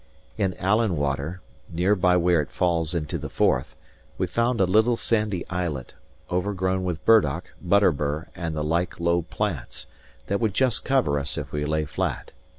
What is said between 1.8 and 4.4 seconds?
by where it falls into the Forth, we